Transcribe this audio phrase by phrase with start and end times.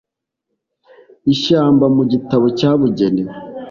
[1.33, 3.33] ishyamba mu gitabo cyabugenewe.